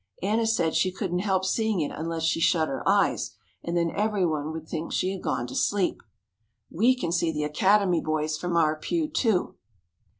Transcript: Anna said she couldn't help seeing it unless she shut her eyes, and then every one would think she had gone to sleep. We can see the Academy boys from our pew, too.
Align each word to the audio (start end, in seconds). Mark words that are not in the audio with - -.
Anna 0.23 0.47
said 0.47 0.73
she 0.73 0.91
couldn't 0.91 1.19
help 1.19 1.45
seeing 1.45 1.79
it 1.81 1.91
unless 1.91 2.23
she 2.23 2.39
shut 2.39 2.67
her 2.69 2.81
eyes, 2.89 3.35
and 3.63 3.77
then 3.77 3.91
every 3.91 4.25
one 4.25 4.51
would 4.51 4.67
think 4.67 4.91
she 4.91 5.11
had 5.11 5.21
gone 5.21 5.45
to 5.45 5.53
sleep. 5.53 6.01
We 6.71 6.95
can 6.95 7.11
see 7.11 7.31
the 7.31 7.43
Academy 7.43 8.01
boys 8.01 8.35
from 8.35 8.57
our 8.57 8.75
pew, 8.75 9.07
too. 9.07 9.57